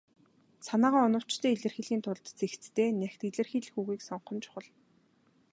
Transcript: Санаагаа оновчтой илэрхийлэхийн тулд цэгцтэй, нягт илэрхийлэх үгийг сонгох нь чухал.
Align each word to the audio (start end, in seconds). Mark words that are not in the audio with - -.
Санаагаа 0.65 1.03
оновчтой 1.07 1.51
илэрхийлэхийн 1.53 2.01
тулд 2.03 2.25
цэгцтэй, 2.37 2.89
нягт 2.99 3.21
илэрхийлэх 3.29 3.75
үгийг 3.79 4.01
сонгох 4.05 4.31
нь 4.35 4.43
чухал. 4.43 4.67